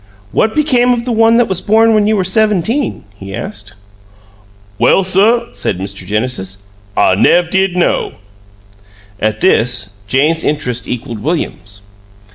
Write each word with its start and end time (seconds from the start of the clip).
"What 0.31 0.55
became 0.55 0.93
of 0.93 1.05
the 1.05 1.11
one 1.11 1.37
that 1.37 1.47
was 1.47 1.61
born 1.61 1.93
when 1.93 2.07
you 2.07 2.15
were 2.15 2.23
seventeen?" 2.23 3.03
he 3.19 3.35
asked. 3.35 3.73
"Well, 4.79 5.03
suh," 5.03 5.53
said 5.53 5.77
Mr. 5.77 6.07
Genesis, 6.07 6.63
"I 6.97 7.13
nev' 7.13 7.51
did 7.51 7.75
know." 7.77 8.13
At 9.19 9.41
this, 9.41 9.97
Jane's 10.07 10.43
interest 10.43 10.87
equaled 10.87 11.19
William's. 11.21 11.83